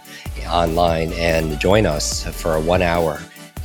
online 0.49 1.11
and 1.13 1.59
join 1.59 1.85
us 1.85 2.23
for 2.23 2.55
a 2.55 2.61
one 2.61 2.81
hour 2.81 3.19